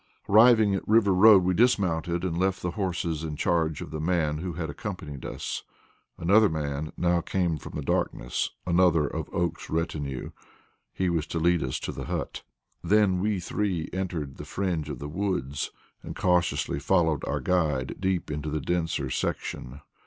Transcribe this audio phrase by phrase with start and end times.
[0.27, 4.39] Arriving at River Road, we dismounted and left the horses in charge of the man
[4.39, 5.61] who had accompanied us.
[6.17, 10.31] Another man now came from the darkness another of Oakes's retinue.
[10.91, 12.41] He was to lead us to the hut.
[12.83, 15.69] Then we three entered the fringe of the woods,
[16.01, 19.81] and cautiously followed our guide deep into the denser section.